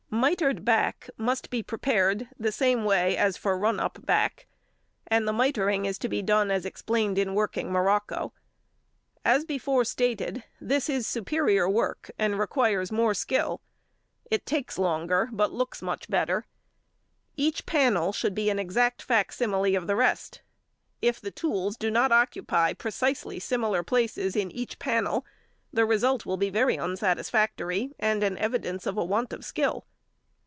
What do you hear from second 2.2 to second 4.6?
the same way as for "run up back,"